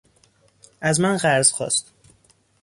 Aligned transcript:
از 0.81 0.99
من 0.99 1.17
قرض 1.17 1.51
خواست. 1.51 1.91